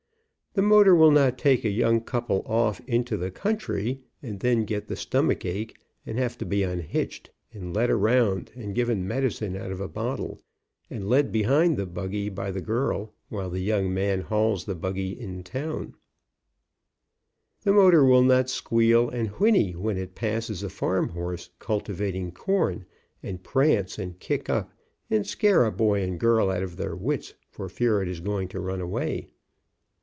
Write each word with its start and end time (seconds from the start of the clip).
The 0.53 0.61
motor 0.61 0.93
will 0.93 1.11
not 1.11 1.37
take 1.37 1.63
a 1.63 1.69
young 1.69 2.01
couple 2.01 2.41
off 2.45 2.81
into 2.85 3.15
the 3.15 3.31
country 3.31 4.01
and 4.21 4.41
then 4.41 4.65
get 4.65 4.89
the 4.89 4.97
stomachache 4.97 5.77
and 6.05 6.17
have 6.19 6.37
to 6.39 6.45
be 6.45 6.61
unhitched 6.61 7.31
and 7.53 7.73
led 7.73 7.89
around, 7.89 8.51
and 8.53 8.75
given 8.75 9.07
rr,edicine 9.07 9.55
out 9.57 9.71
of 9.71 9.79
a 9.79 9.87
bottle, 9.87 10.41
and 10.89 11.07
led 11.07 11.31
behind 11.31 11.77
the 11.77 11.85
buggy 11.85 12.27
by 12.27 12.51
the 12.51 12.59
girl, 12.59 13.13
while 13.29 13.49
the 13.49 13.61
young 13.61 13.93
man 13.93 14.23
hauls 14.23 14.65
the 14.65 14.75
buggy 14.75 15.15
to 15.15 15.21
THE 15.21 15.25
HORSELESS 15.27 15.49
CARRIAGE 15.51 15.63
117 15.63 15.93
town. 15.93 17.61
The 17.63 17.81
motor 17.81 18.03
will 18.03 18.23
not 18.23 18.49
squeal 18.49 19.07
and 19.09 19.29
whinny 19.29 19.71
when 19.77 19.97
it 19.97 20.15
passes 20.15 20.63
a 20.63 20.69
farm 20.69 21.07
horse 21.11 21.49
cultivating 21.59 22.33
corn, 22.33 22.83
and 23.23 23.41
prance 23.41 23.97
and 23.97 24.19
kick 24.19 24.49
up, 24.49 24.73
and 25.09 25.25
scare 25.25 25.63
a 25.63 25.71
boy 25.71 26.01
and 26.03 26.15
a 26.15 26.17
girl 26.17 26.49
out 26.49 26.61
of 26.61 26.75
their 26.75 26.93
wits 26.97 27.35
for 27.49 27.69
fear 27.69 28.01
it 28.01 28.09
is 28.09 28.19
going 28.19 28.49
to 28.49 28.59
run 28.59 28.81
away. 28.81 29.29